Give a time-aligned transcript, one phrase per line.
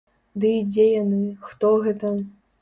[0.43, 1.19] Ды і дзе яны,
[1.49, 2.15] хто гэта?!